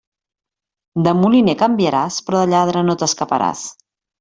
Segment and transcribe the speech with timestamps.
[1.07, 3.63] De moliner canviaràs, però de lladre no t'escaparàs.